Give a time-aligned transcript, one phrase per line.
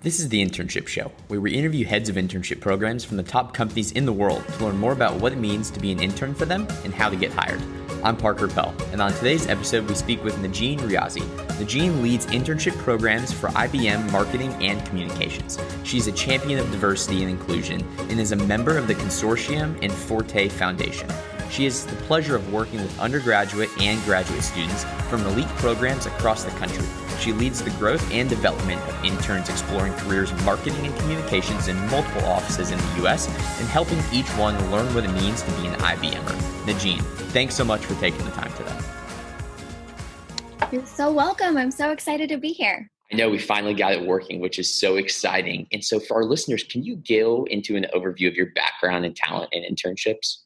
[0.00, 3.52] This is the Internship Show, where we interview heads of internship programs from the top
[3.52, 6.36] companies in the world to learn more about what it means to be an intern
[6.36, 7.60] for them and how to get hired.
[8.04, 11.22] I'm Parker Pell, and on today's episode, we speak with Najeen Riazi.
[11.58, 15.58] Najeen leads internship programs for IBM Marketing and Communications.
[15.82, 19.92] She's a champion of diversity and inclusion and is a member of the Consortium and
[19.92, 21.10] Forte Foundation.
[21.50, 26.44] She has the pleasure of working with undergraduate and graduate students from elite programs across
[26.44, 26.86] the country.
[27.18, 31.76] She leads the growth and development of interns exploring careers in marketing and communications in
[31.88, 33.26] multiple offices in the US
[33.60, 36.64] and helping each one learn what it means to be an IBMer.
[36.64, 37.00] Najeen,
[37.32, 38.78] thanks so much for taking the time today.
[40.70, 41.56] You're so welcome.
[41.56, 42.90] I'm so excited to be here.
[43.10, 45.66] I know we finally got it working, which is so exciting.
[45.72, 49.16] And so, for our listeners, can you go into an overview of your background and
[49.16, 50.40] talent and internships?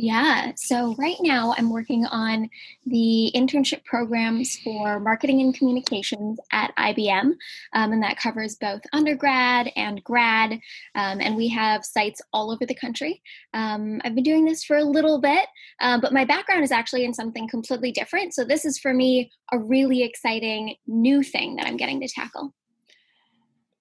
[0.00, 0.52] Yeah.
[0.54, 2.48] So right now I'm working on
[2.86, 7.32] the internship programs for marketing and communications at IBM.
[7.72, 10.52] Um, and that covers both undergrad and grad.
[10.94, 13.20] Um, and we have sites all over the country.
[13.54, 15.48] Um, I've been doing this for a little bit,
[15.80, 18.34] uh, but my background is actually in something completely different.
[18.34, 22.54] So this is for me a really exciting new thing that I'm getting to tackle.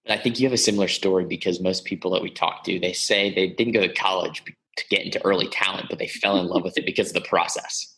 [0.10, 2.94] I think you have a similar story because most people that we talk to, they
[2.94, 4.44] say they didn't go to college
[4.78, 7.22] to get into early talent, but they fell in love with it because of the
[7.22, 7.94] process.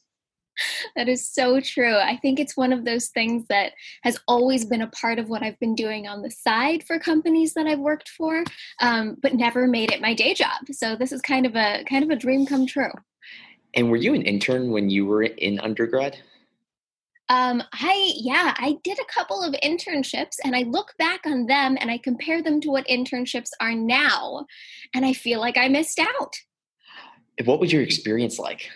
[0.96, 1.96] That is so true.
[1.96, 5.44] I think it's one of those things that has always been a part of what
[5.44, 8.44] I've been doing on the side for companies that I've worked for,
[8.82, 10.68] um, but never made it my day job.
[10.72, 12.92] So this is kind of a kind of a dream come true.
[13.74, 16.18] And were you an intern when you were in undergrad?
[17.30, 21.78] Um, I yeah, I did a couple of internships, and I look back on them
[21.80, 24.48] and I compare them to what internships are now,
[24.96, 26.36] and I feel like I missed out.
[27.46, 28.70] What was your experience like?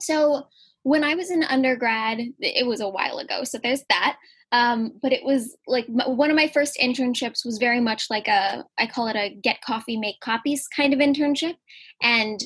[0.00, 0.48] So
[0.82, 4.16] when I was in undergrad, it was a while ago, so there's that.
[4.52, 8.64] Um, but it was like one of my first internships was very much like a
[8.78, 11.54] I call it a get coffee make copies kind of internship,
[12.02, 12.40] and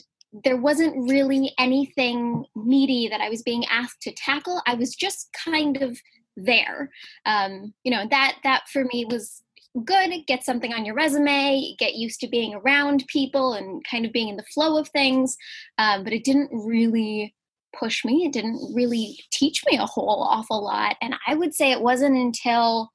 [0.45, 4.63] there wasn't really anything meaty that I was being asked to tackle.
[4.67, 5.99] I was just kind of
[6.37, 6.91] there.
[7.27, 9.43] Um, you know that that for me was
[9.85, 14.13] good get something on your resume get used to being around people and kind of
[14.13, 15.37] being in the flow of things.
[15.79, 17.35] Um, but it didn't really
[17.79, 18.25] push me.
[18.25, 20.97] It didn't really teach me a whole awful lot.
[21.03, 22.91] And i would say it wasn't until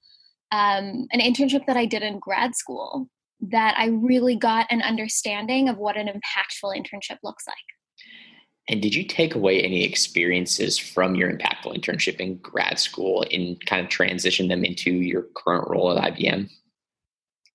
[0.52, 3.08] um, an internship that i did in grad school
[3.42, 7.58] that i really got an understanding of what an impactful internship looks like.
[8.70, 13.64] And did you take away any experiences from your impactful internship in grad school and
[13.66, 16.50] kind of transition them into your current role at IBM?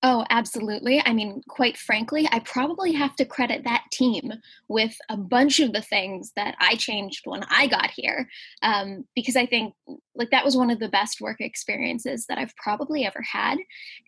[0.04, 1.02] Oh, absolutely.
[1.04, 4.32] I mean, quite frankly, I probably have to credit that team
[4.68, 8.28] with a bunch of the things that I changed when I got here.
[8.62, 9.74] Um, because I think
[10.14, 13.58] like that was one of the best work experiences that I've probably ever had.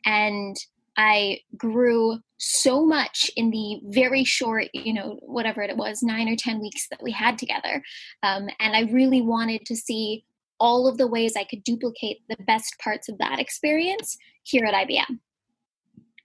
[0.06, 0.56] And
[0.97, 6.37] I grew so much in the very short, you know, whatever it was, nine or
[6.37, 7.83] 10 weeks that we had together.
[8.23, 10.25] Um, and I really wanted to see
[10.61, 14.87] all of the ways I could duplicate the best parts of that experience here at
[14.87, 15.19] IBM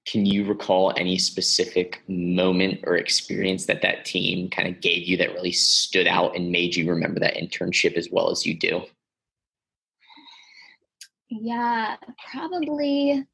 [0.05, 5.17] can you recall any specific moment or experience that that team kind of gave you
[5.17, 8.83] that really stood out and made you remember that internship as well as you do?
[11.29, 11.95] Yeah,
[12.31, 13.25] probably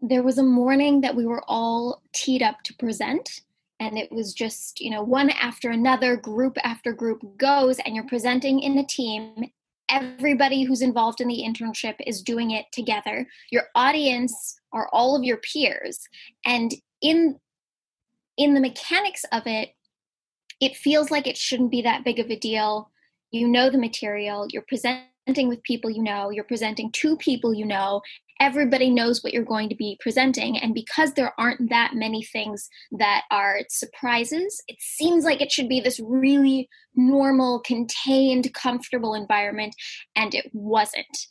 [0.00, 3.40] there was a morning that we were all teed up to present
[3.80, 8.06] and it was just you know one after another group after group goes and you're
[8.06, 9.50] presenting in a team
[9.90, 15.24] everybody who's involved in the internship is doing it together your audience are all of
[15.24, 16.00] your peers
[16.44, 17.38] and in
[18.36, 19.70] in the mechanics of it
[20.60, 22.90] it feels like it shouldn't be that big of a deal
[23.30, 27.64] you know the material you're presenting with people you know you're presenting to people you
[27.64, 28.02] know
[28.40, 30.58] everybody knows what you're going to be presenting.
[30.58, 35.68] And because there aren't that many things that are surprises, it seems like it should
[35.68, 39.74] be this really normal, contained, comfortable environment.
[40.16, 41.26] And it wasn't.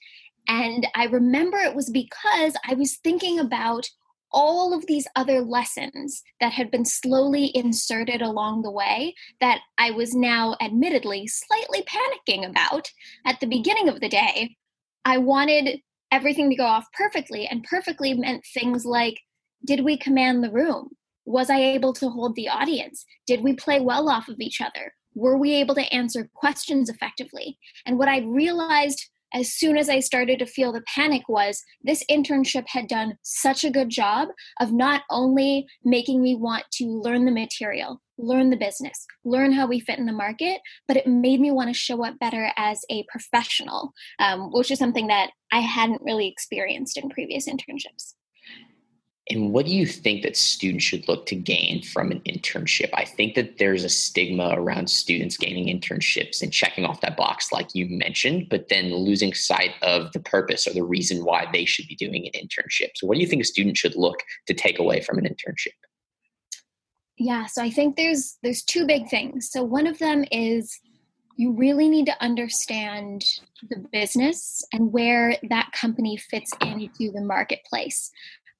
[0.47, 3.87] And I remember it was because I was thinking about
[4.31, 9.91] all of these other lessons that had been slowly inserted along the way that I
[9.91, 12.89] was now admittedly slightly panicking about
[13.25, 14.57] at the beginning of the day.
[15.05, 15.81] I wanted
[16.13, 17.47] everything to go off perfectly.
[17.47, 19.19] And perfectly meant things like
[19.65, 20.89] did we command the room?
[21.25, 23.05] Was I able to hold the audience?
[23.25, 24.93] Did we play well off of each other?
[25.15, 27.57] Were we able to answer questions effectively?
[27.85, 32.03] And what I realized as soon as I started to feel the panic was this
[32.09, 37.25] internship had done such a good job of not only making me want to learn
[37.25, 41.39] the material, learn the business, learn how we fit in the market, but it made
[41.39, 45.59] me want to show up better as a professional, um, which is something that I
[45.59, 48.13] hadn't really experienced in previous internships.
[49.29, 52.89] And what do you think that students should look to gain from an internship?
[52.93, 57.51] I think that there's a stigma around students gaining internships and checking off that box,
[57.51, 61.63] like you mentioned, but then losing sight of the purpose or the reason why they
[61.63, 62.89] should be doing an internship.
[62.95, 64.17] So, what do you think a student should look
[64.47, 65.71] to take away from an internship?
[67.17, 69.49] Yeah, so I think there's there's two big things.
[69.51, 70.79] So one of them is
[71.35, 73.23] you really need to understand
[73.69, 78.11] the business and where that company fits into the marketplace.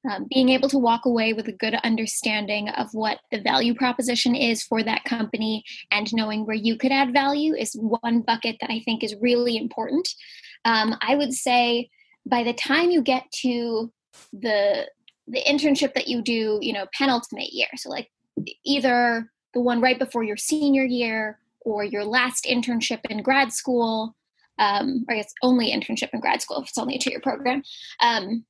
[0.09, 4.35] Um, being able to walk away with a good understanding of what the value proposition
[4.35, 8.69] is for that company and knowing where you could add value is one bucket that
[8.69, 10.09] I think is really important.
[10.65, 11.89] Um, I would say
[12.25, 13.91] by the time you get to
[14.31, 14.87] the
[15.25, 18.09] the internship that you do, you know, penultimate year, so like
[18.65, 24.15] either the one right before your senior year or your last internship in grad school,
[24.59, 27.21] um, or I guess only internship in grad school if it's only a two year
[27.21, 27.63] program.
[28.01, 28.45] Um,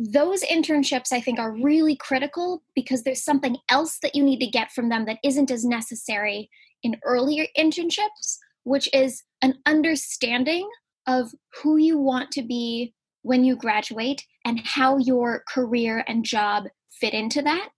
[0.00, 4.46] those internships I think are really critical because there's something else that you need to
[4.46, 6.48] get from them that isn't as necessary
[6.82, 10.68] in earlier internships, which is an understanding
[11.06, 16.64] of who you want to be when you graduate and how your career and job
[16.90, 17.68] fit into that.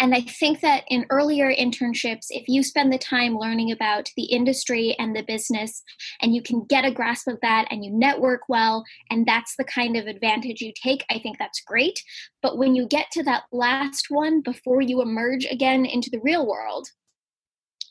[0.00, 4.24] And I think that in earlier internships, if you spend the time learning about the
[4.24, 5.82] industry and the business,
[6.22, 9.64] and you can get a grasp of that and you network well, and that's the
[9.64, 12.00] kind of advantage you take, I think that's great.
[12.42, 16.46] But when you get to that last one before you emerge again into the real
[16.46, 16.88] world,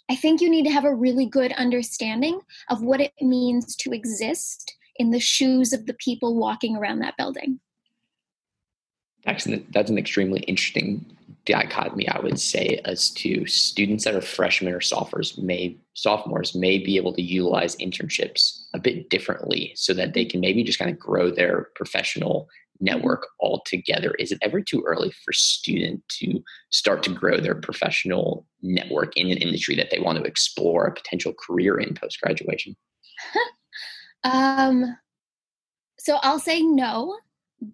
[0.10, 2.40] I think you need to have a really good understanding
[2.70, 7.18] of what it means to exist in the shoes of the people walking around that
[7.18, 7.60] building.
[9.26, 11.17] That's an, that's an extremely interesting
[11.48, 16.78] dichotomy, I would say, as to students that are freshmen or sophomores may sophomores may
[16.78, 20.92] be able to utilize internships a bit differently so that they can maybe just kind
[20.92, 22.48] of grow their professional
[22.80, 24.14] network altogether.
[24.20, 29.32] Is it ever too early for student to start to grow their professional network in
[29.32, 32.76] an industry that they want to explore a potential career in post graduation?
[34.24, 34.98] um,
[35.98, 37.18] so I'll say no,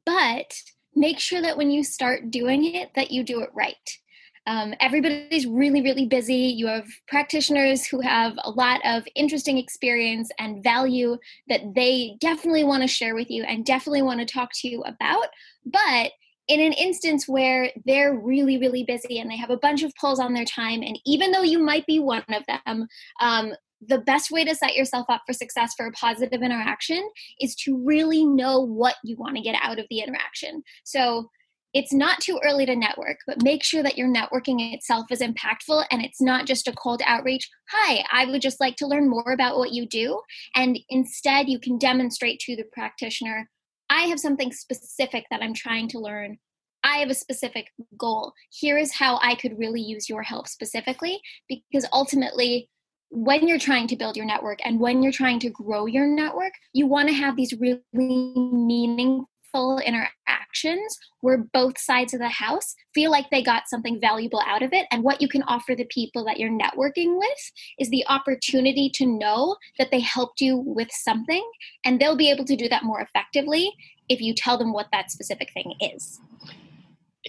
[0.05, 0.53] but
[0.95, 3.99] make sure that when you start doing it that you do it right.
[4.45, 6.35] Um, everybody's really really busy.
[6.35, 11.17] You have practitioners who have a lot of interesting experience and value
[11.47, 14.81] that they definitely want to share with you and definitely want to talk to you
[14.81, 15.27] about.
[15.65, 16.11] But
[16.49, 20.19] in an instance where they're really really busy and they have a bunch of pulls
[20.19, 22.85] on their time and even though you might be one of them
[23.21, 23.53] um,
[23.87, 27.07] the best way to set yourself up for success for a positive interaction
[27.39, 30.63] is to really know what you want to get out of the interaction.
[30.83, 31.29] So
[31.73, 35.85] it's not too early to network, but make sure that your networking itself is impactful
[35.89, 37.49] and it's not just a cold outreach.
[37.71, 40.21] Hi, I would just like to learn more about what you do.
[40.55, 43.49] And instead, you can demonstrate to the practitioner
[43.89, 46.39] I have something specific that I'm trying to learn.
[46.83, 48.33] I have a specific goal.
[48.49, 52.69] Here is how I could really use your help specifically, because ultimately,
[53.13, 56.53] when you're trying to build your network and when you're trying to grow your network,
[56.73, 63.11] you want to have these really meaningful interactions where both sides of the house feel
[63.11, 64.87] like they got something valuable out of it.
[64.89, 69.05] And what you can offer the people that you're networking with is the opportunity to
[69.05, 71.47] know that they helped you with something,
[71.85, 73.71] and they'll be able to do that more effectively
[74.09, 76.19] if you tell them what that specific thing is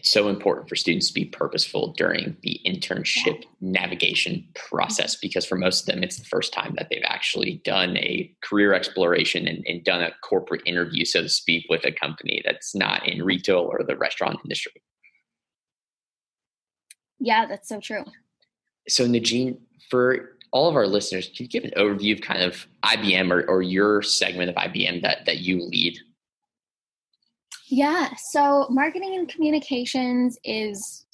[0.04, 5.20] it's so important for students to be purposeful during the internship navigation process mm-hmm.
[5.22, 8.74] because for most of them it's the first time that they've actually done a career
[8.74, 13.08] exploration and, and, done a corporate interview so to speak with a company that's not
[13.08, 14.72] in retail or the restaurant industry.
[17.18, 18.04] Yeah that's so true.
[18.88, 19.56] So najeen
[19.88, 23.48] for all of our listeners can you give an overview of kind of ibm or,
[23.48, 25.98] or your segment of ibm that, that you lead
[27.66, 31.06] yeah, so marketing and communications is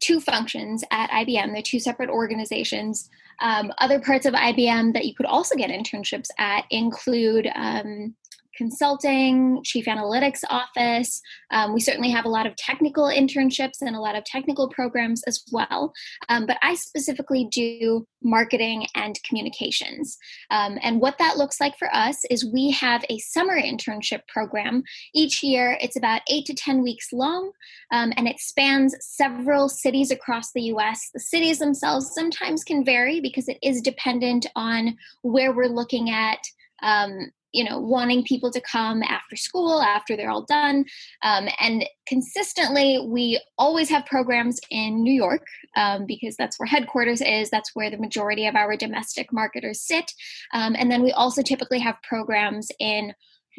[0.00, 1.52] two functions at IBM.
[1.52, 3.08] They're two separate organizations.
[3.40, 8.14] Um, other parts of IBM that you could also get internships at include um,
[8.58, 11.22] consulting, chief analytics office.
[11.50, 15.22] Um, we certainly have a lot of technical internships and a lot of technical programs
[15.28, 15.92] as well.
[16.28, 20.18] Um, but I specifically do marketing and communications.
[20.50, 24.82] Um, and what that looks like for us is we have a summer internship program.
[25.14, 27.52] Each year, it's about eight to 10 weeks long,
[27.92, 31.10] um, and it spans several cities across the US.
[31.14, 36.40] The cities themselves sometimes can vary because it is dependent on where we're looking at
[36.82, 40.84] um, you know wanting people to come after school after they're all done
[41.22, 45.44] um, and consistently we always have programs in new york
[45.76, 50.12] um, because that's where headquarters is that's where the majority of our domestic marketers sit
[50.52, 53.12] um, and then we also typically have programs in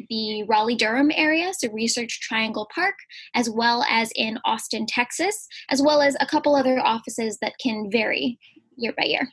[0.08, 2.94] the Raleigh Durham area, so Research Triangle Park,
[3.34, 7.90] as well as in Austin, Texas, as well as a couple other offices that can
[7.90, 8.38] vary
[8.76, 9.28] year by year.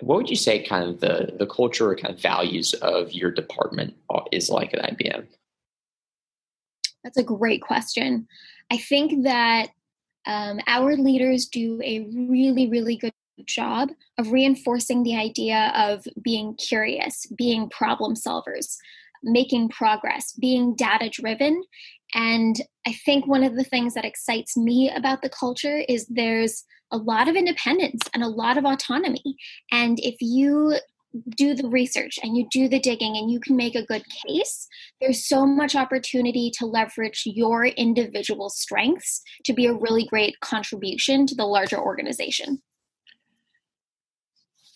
[0.00, 3.30] What would you say kind of the, the culture or kind of values of your
[3.30, 3.94] department
[4.32, 5.26] is like at IBM?
[7.04, 8.26] That's a great question.
[8.70, 9.68] I think that
[10.26, 13.12] um, our leaders do a really, really good
[13.46, 18.76] job of reinforcing the idea of being curious, being problem solvers,
[19.22, 21.62] making progress, being data driven.
[22.14, 26.64] And I think one of the things that excites me about the culture is there's
[26.90, 29.36] a lot of independence and a lot of autonomy.
[29.70, 30.76] And if you
[31.36, 34.68] do the research and you do the digging and you can make a good case,
[35.00, 41.26] there's so much opportunity to leverage your individual strengths to be a really great contribution
[41.26, 42.62] to the larger organization.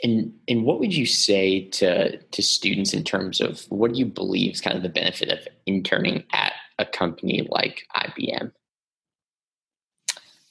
[0.02, 4.06] And and what would you say to to students in terms of what do you
[4.06, 8.52] believe is kind of the benefit of interning at a company like IBM?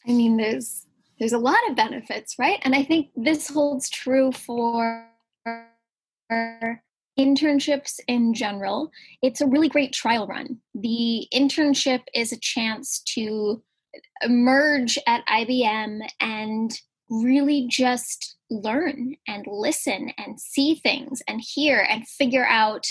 [0.07, 0.85] I mean, there's
[1.19, 2.59] there's a lot of benefits, right?
[2.63, 5.07] And I think this holds true for
[7.17, 8.91] internships in general.
[9.21, 10.57] It's a really great trial run.
[10.73, 13.63] The internship is a chance to
[14.21, 16.71] emerge at IBM and
[17.09, 22.85] really just learn and listen and see things and hear and figure out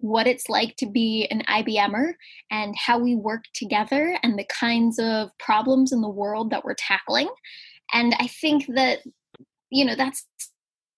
[0.00, 2.12] what it's like to be an IBMer
[2.50, 6.74] and how we work together and the kinds of problems in the world that we're
[6.74, 7.28] tackling.
[7.92, 9.00] And I think that,
[9.70, 10.26] you know, that's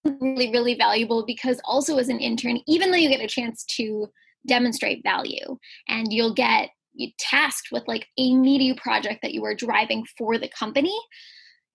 [0.05, 4.09] really, really valuable because also as an intern, even though you get a chance to
[4.47, 5.57] demonstrate value
[5.89, 6.71] and you'll get
[7.19, 10.95] tasked with like a media project that you are driving for the company,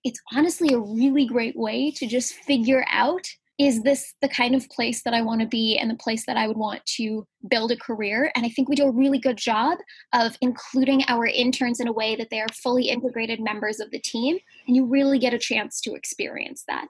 [0.03, 3.25] it's honestly a really great way to just figure out
[3.57, 6.35] is this the kind of place that I want to be and the place that
[6.35, 8.31] I would want to build a career?
[8.35, 9.77] And I think we do a really good job
[10.13, 13.99] of including our interns in a way that they are fully integrated members of the
[13.99, 14.37] team.
[14.67, 16.87] And you really get a chance to experience that.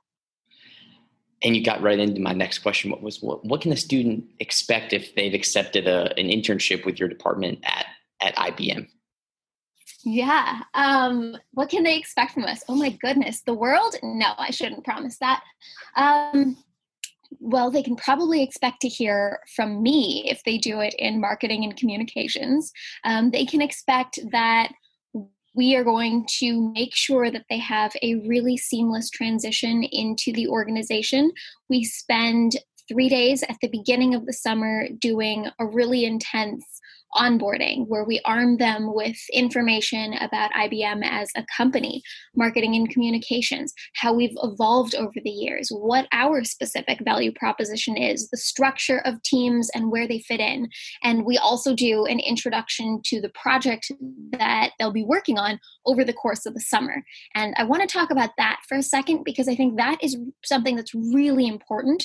[1.43, 2.89] And you got right into my next question.
[2.89, 6.99] What was what, what can a student expect if they've accepted a, an internship with
[6.99, 7.85] your department at,
[8.21, 8.87] at IBM?
[10.05, 10.61] Yeah.
[10.75, 12.63] Um, what can they expect from us?
[12.69, 13.95] Oh my goodness, the world?
[14.03, 15.43] No, I shouldn't promise that.
[15.97, 16.57] Um,
[17.39, 21.63] well, they can probably expect to hear from me if they do it in marketing
[21.63, 22.71] and communications.
[23.03, 24.71] Um, they can expect that
[25.55, 30.47] we are going to make sure that they have a really seamless transition into the
[30.47, 31.31] organization.
[31.67, 32.57] We spend
[32.87, 36.63] three days at the beginning of the summer doing a really intense
[37.15, 42.01] onboarding, where we arm them with information about IBM as a company,
[42.35, 48.29] marketing and communications, how we've evolved over the years, what our specific value proposition is,
[48.29, 50.69] the structure of teams and where they fit in.
[51.03, 53.91] And we also do an introduction to the project
[54.31, 57.03] that they'll be working on over the course of the summer.
[57.33, 60.17] And I want to talk about that for a second because I think that is
[60.43, 62.03] something that's really important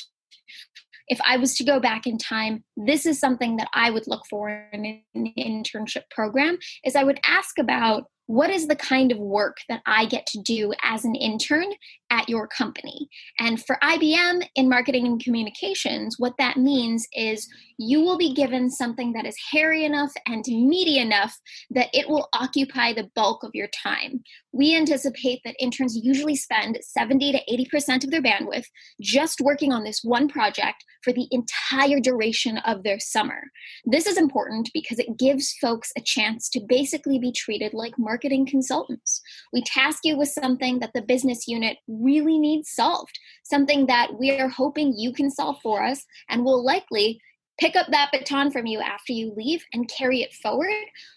[1.11, 4.23] if I was to go back in time, this is something that I would look
[4.31, 9.19] for in an internship program is I would ask about what is the kind of
[9.19, 11.67] work that I get to do as an intern
[12.11, 13.09] at your company?
[13.40, 18.71] And for IBM in marketing and communications, what that means is you will be given
[18.71, 21.37] something that is hairy enough and meaty enough
[21.71, 24.23] that it will occupy the bulk of your time.
[24.52, 28.66] We anticipate that interns usually spend 70 to 80% of their bandwidth
[29.00, 33.42] just working on this one project for the entire duration of their summer.
[33.85, 38.47] This is important because it gives folks a chance to basically be treated like marketing
[38.47, 39.21] consultants.
[39.52, 44.38] We task you with something that the business unit really needs solved, something that we
[44.38, 47.21] are hoping you can solve for us and will likely
[47.59, 50.73] pick up that baton from you after you leave and carry it forward.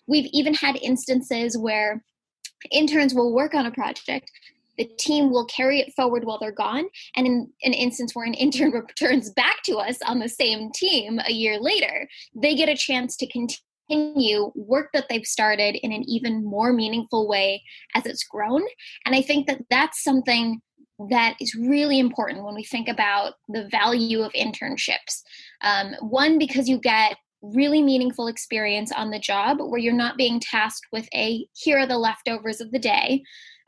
[0.07, 2.03] We've even had instances where
[2.71, 4.31] interns will work on a project
[4.77, 8.33] the team will carry it forward while they're gone and in an instance where an
[8.45, 12.75] intern returns back to us on the same team a year later they get a
[12.75, 17.61] chance to continue work that they've started in an even more meaningful way
[17.95, 18.61] as it's grown
[19.05, 20.61] and i think that that's something
[21.09, 25.23] that is really important when we think about the value of internships.
[25.61, 30.39] Um, one, because you get really meaningful experience on the job where you're not being
[30.39, 33.23] tasked with a here are the leftovers of the day.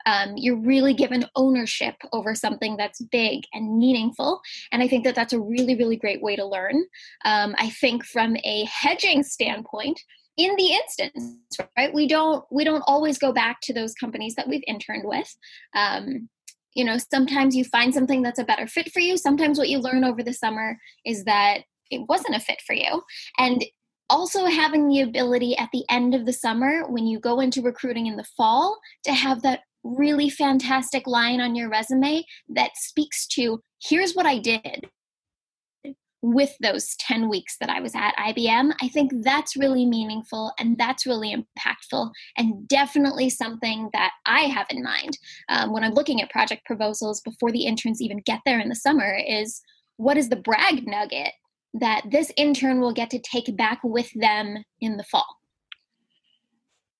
[0.06, 4.40] Um, you're really given ownership over something that's big and meaningful.
[4.70, 6.84] And I think that that's a really, really great way to learn.
[7.24, 10.00] Um, I think from a hedging standpoint,
[10.36, 11.38] in the instance
[11.78, 15.34] right we don't we don't always go back to those companies that we've interned with
[15.74, 16.28] um,
[16.74, 19.78] you know sometimes you find something that's a better fit for you sometimes what you
[19.78, 23.02] learn over the summer is that it wasn't a fit for you.
[23.38, 23.64] And
[24.08, 28.06] also having the ability at the end of the summer when you go into recruiting
[28.06, 33.60] in the fall to have that really fantastic line on your resume that speaks to
[33.80, 34.88] here's what I did
[36.22, 40.76] with those 10 weeks that I was at IBM, I think that's really meaningful and
[40.76, 46.20] that's really impactful and definitely something that I have in mind um, when I'm looking
[46.20, 49.60] at project proposals before the interns even get there in the summer is
[49.98, 51.32] what is the brag nugget
[51.80, 55.40] that this intern will get to take back with them in the fall?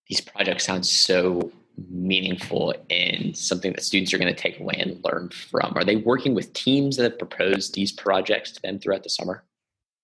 [0.08, 1.50] These projects sound so
[1.90, 5.72] meaningful and something that students are going to take away and learn from?
[5.76, 9.44] Are they working with teams that have proposed these projects to them throughout the summer?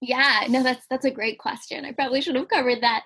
[0.04, 1.84] Yeah, no, that's that's a great question.
[1.84, 3.04] I probably should have covered that.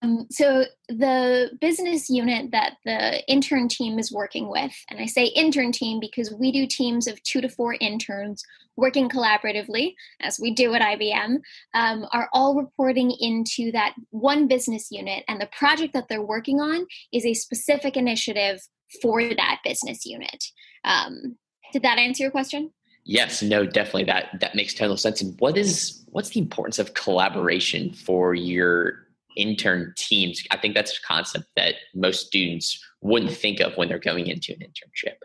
[0.00, 5.24] Um, so the business unit that the intern team is working with, and I say
[5.24, 8.44] intern team because we do teams of two to four interns
[8.76, 11.40] working collaboratively, as we do at IBM,
[11.74, 16.60] um, are all reporting into that one business unit, and the project that they're working
[16.60, 18.60] on is a specific initiative
[19.02, 20.44] for that business unit.
[20.84, 21.38] Um,
[21.72, 22.70] did that answer your question?
[23.04, 25.20] Yes, no, definitely that that makes total sense.
[25.20, 30.42] And what is what's the importance of collaboration for your intern teams?
[30.50, 34.52] I think that's a concept that most students wouldn't think of when they're going into
[34.52, 35.16] an internship.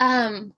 [0.00, 0.54] Um,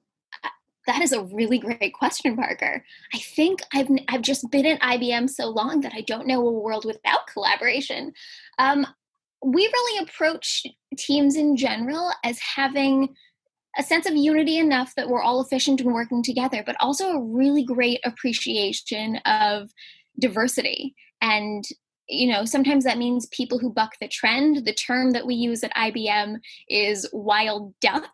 [0.86, 2.84] that is a really great question, Parker.
[3.12, 6.50] I think I've I've just been at IBM so long that I don't know a
[6.50, 8.12] world without collaboration.
[8.58, 8.86] Um,
[9.42, 10.66] we really approach
[10.96, 13.14] teams in general as having
[13.78, 17.22] a sense of unity enough that we're all efficient and working together, but also a
[17.22, 19.70] really great appreciation of
[20.18, 20.94] diversity.
[21.20, 21.64] And,
[22.08, 24.64] you know, sometimes that means people who buck the trend.
[24.64, 26.36] The term that we use at IBM
[26.68, 28.12] is wild duck.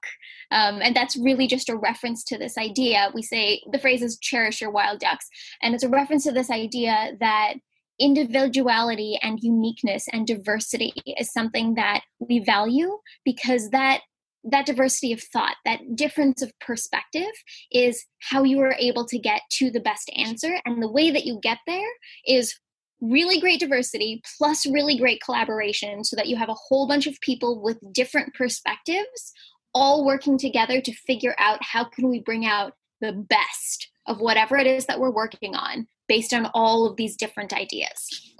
[0.50, 3.10] Um, and that's really just a reference to this idea.
[3.14, 5.28] We say the phrase is cherish your wild ducks.
[5.62, 7.54] And it's a reference to this idea that
[7.98, 14.00] individuality and uniqueness and diversity is something that we value because that
[14.44, 17.30] that diversity of thought, that difference of perspective
[17.70, 20.58] is how you are able to get to the best answer.
[20.64, 21.88] And the way that you get there
[22.26, 22.58] is
[23.00, 27.20] really great diversity plus really great collaboration so that you have a whole bunch of
[27.20, 29.32] people with different perspectives
[29.72, 34.56] all working together to figure out how can we bring out the best of whatever
[34.56, 38.34] it is that we're working on based on all of these different ideas.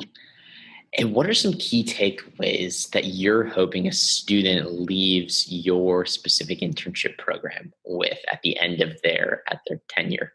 [0.99, 7.17] And what are some key takeaways that you're hoping a student leaves your specific internship
[7.17, 10.33] program with at the end of their at their tenure?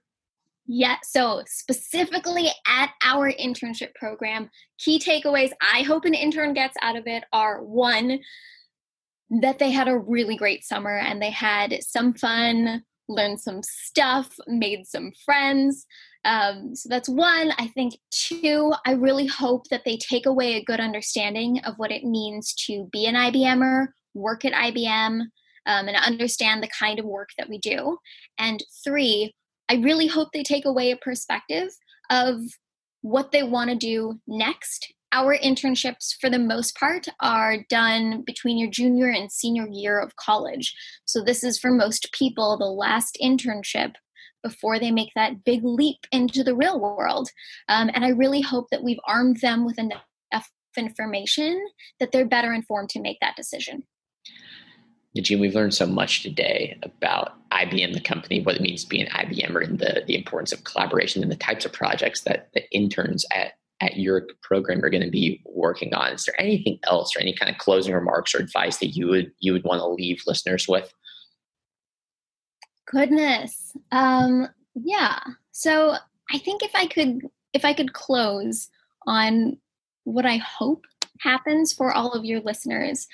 [0.68, 6.96] Yeah, so specifically at our internship program, key takeaways I hope an intern gets out
[6.96, 8.20] of it are one,
[9.42, 14.36] that they had a really great summer and they had some fun, learned some stuff,
[14.48, 15.86] made some friends.
[16.26, 17.52] Um, so that's one.
[17.60, 21.92] I think two, I really hope that they take away a good understanding of what
[21.92, 25.22] it means to be an IBMer, work at IBM,
[25.68, 28.00] um, and understand the kind of work that we do.
[28.40, 29.36] And three,
[29.70, 31.70] I really hope they take away a perspective
[32.10, 32.42] of
[33.02, 34.92] what they want to do next.
[35.12, 40.16] Our internships, for the most part, are done between your junior and senior year of
[40.16, 40.74] college.
[41.06, 43.94] So, this is for most people the last internship
[44.46, 47.30] before they make that big leap into the real world.
[47.68, 50.04] Um, and I really hope that we've armed them with enough
[50.78, 51.60] information
[52.00, 53.84] that they're better informed to make that decision.
[55.18, 59.02] Najeen, we've learned so much today about IBM, the company, what it means to be
[59.02, 62.70] an IBMer, and the, the importance of collaboration and the types of projects that the
[62.72, 66.12] interns at, at your program are going to be working on.
[66.12, 69.32] Is there anything else or any kind of closing remarks or advice that you would
[69.40, 70.94] you would want to leave listeners with?
[72.86, 73.76] Goodness.
[73.92, 75.20] Um, yeah.
[75.52, 75.96] So
[76.32, 77.22] I think if I could
[77.54, 78.70] if I could close
[79.08, 79.58] on
[80.04, 80.86] what I hope
[81.20, 83.08] happens for all of your listeners,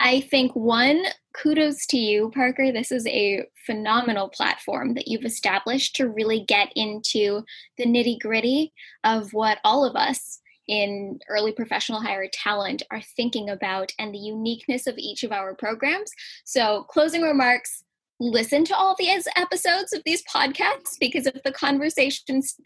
[0.00, 2.70] I think one, kudos to you, Parker.
[2.70, 7.44] This is a phenomenal platform that you've established to really get into
[7.76, 13.50] the nitty gritty of what all of us in early professional hire talent are thinking
[13.50, 16.12] about and the uniqueness of each of our programs.
[16.44, 17.82] So, closing remarks
[18.20, 22.56] listen to all these episodes of these podcasts because if the conversations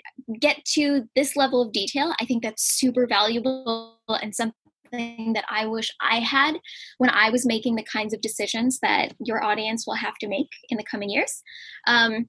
[0.41, 5.67] get to this level of detail, I think that's super valuable and something that I
[5.67, 6.59] wish I had
[6.99, 10.49] when I was making the kinds of decisions that your audience will have to make
[10.71, 11.43] in the coming years.
[11.87, 12.29] Um,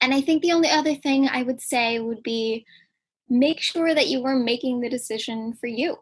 [0.00, 2.66] and I think the only other thing I would say would be
[3.28, 5.96] make sure that you are making the decision for you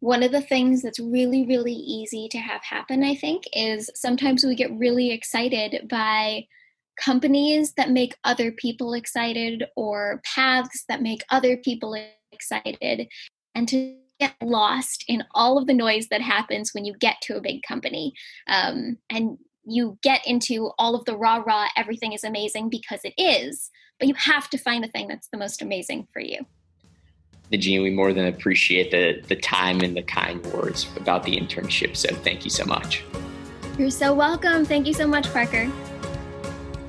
[0.00, 4.44] one of the things that's really, really easy to have happen, I think, is sometimes
[4.44, 6.46] we get really excited by
[7.00, 11.96] companies that make other people excited or paths that make other people
[12.32, 13.08] excited
[13.54, 17.36] and to get lost in all of the noise that happens when you get to
[17.36, 18.14] a big company.
[18.48, 23.14] Um, and you get into all of the rah rah, everything is amazing because it
[23.18, 26.46] is, but you have to find the thing that's the most amazing for you.
[27.52, 31.96] Najeen, we more than appreciate the, the time and the kind words about the internship.
[31.96, 33.04] So thank you so much.
[33.78, 34.64] You're so welcome.
[34.64, 35.70] Thank you so much, Parker.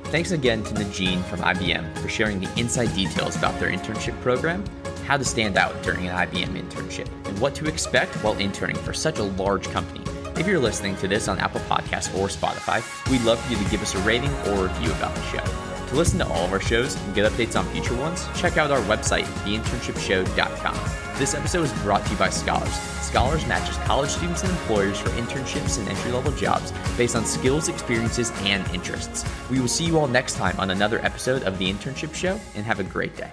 [0.04, 4.64] Thanks again to Najeen from IBM for sharing the inside details about their internship program,
[5.04, 8.94] how to stand out during an IBM internship, and what to expect while interning for
[8.94, 10.02] such a large company.
[10.40, 13.70] If you're listening to this on Apple Podcasts or Spotify, we'd love for you to
[13.70, 15.67] give us a rating or a review about the show.
[15.88, 18.70] To listen to all of our shows and get updates on future ones, check out
[18.70, 21.18] our website, theinternshipshow.com.
[21.18, 22.74] This episode is brought to you by Scholars.
[23.00, 27.70] Scholars matches college students and employers for internships and entry level jobs based on skills,
[27.70, 29.24] experiences, and interests.
[29.50, 32.66] We will see you all next time on another episode of The Internship Show, and
[32.66, 33.32] have a great day.